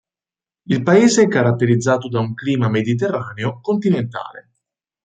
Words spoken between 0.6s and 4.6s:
Il paese è caratterizzato da un clima mediterraneo continentale.